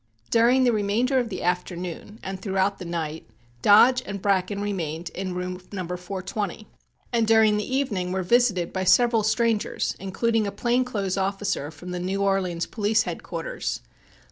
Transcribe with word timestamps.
During 0.31 0.63
the 0.63 0.73
remainder 0.73 1.19
of 1.19 1.29
the 1.29 1.43
afternoon 1.43 2.17
and 2.23 2.41
throughout 2.41 2.79
the 2.79 2.85
night 2.85 3.23
Dodge 3.61 4.01
and 4.03 4.19
Bracken 4.19 4.59
remained 4.59 5.09
in 5.11 5.35
room 5.35 5.61
Number 5.71 5.95
420, 5.95 6.67
and 7.13 7.27
during 7.27 7.57
the 7.57 7.75
evening 7.75 8.11
were 8.11 8.23
visited 8.23 8.73
by 8.73 8.83
several 8.83 9.21
strangers, 9.21 9.95
including 9.99 10.47
a 10.47 10.51
plain 10.51 10.83
clothes 10.83 11.17
officer 11.17 11.69
from 11.69 11.91
the 11.91 11.99
New 11.99 12.23
Orleans 12.23 12.65
Police 12.65 13.03
Head 13.03 13.21
quarters. 13.21 13.81